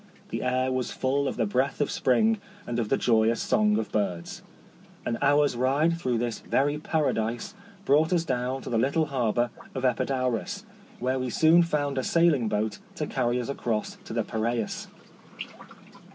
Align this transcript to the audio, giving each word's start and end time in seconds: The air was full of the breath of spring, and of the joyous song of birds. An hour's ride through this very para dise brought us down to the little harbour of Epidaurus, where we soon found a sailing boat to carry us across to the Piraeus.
The 0.29 0.41
air 0.41 0.71
was 0.71 0.89
full 0.89 1.27
of 1.27 1.37
the 1.37 1.45
breath 1.45 1.79
of 1.79 1.91
spring, 1.91 2.39
and 2.65 2.79
of 2.79 2.89
the 2.89 2.97
joyous 2.97 3.39
song 3.39 3.77
of 3.77 3.91
birds. 3.91 4.41
An 5.05 5.19
hour's 5.21 5.55
ride 5.55 5.99
through 5.99 6.17
this 6.17 6.39
very 6.39 6.79
para 6.79 7.13
dise 7.13 7.53
brought 7.85 8.11
us 8.11 8.23
down 8.23 8.63
to 8.63 8.71
the 8.71 8.79
little 8.79 9.05
harbour 9.05 9.51
of 9.75 9.85
Epidaurus, 9.85 10.65
where 10.97 11.19
we 11.19 11.29
soon 11.29 11.61
found 11.61 11.99
a 11.99 12.03
sailing 12.03 12.47
boat 12.49 12.79
to 12.95 13.05
carry 13.05 13.39
us 13.39 13.47
across 13.47 13.97
to 14.05 14.13
the 14.13 14.23
Piraeus. 14.23 14.87